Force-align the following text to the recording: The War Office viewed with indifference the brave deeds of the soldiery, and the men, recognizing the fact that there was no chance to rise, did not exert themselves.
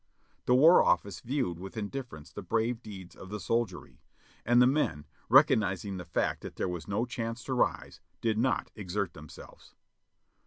The 0.47 0.55
War 0.55 0.81
Office 0.81 1.19
viewed 1.19 1.59
with 1.59 1.77
indifference 1.77 2.31
the 2.31 2.41
brave 2.41 2.81
deeds 2.81 3.15
of 3.15 3.29
the 3.29 3.39
soldiery, 3.39 4.01
and 4.43 4.59
the 4.59 4.65
men, 4.65 5.05
recognizing 5.29 5.97
the 5.97 6.05
fact 6.05 6.41
that 6.41 6.55
there 6.55 6.67
was 6.67 6.87
no 6.87 7.05
chance 7.05 7.43
to 7.43 7.53
rise, 7.53 7.99
did 8.19 8.39
not 8.39 8.71
exert 8.75 9.13
themselves. 9.13 9.75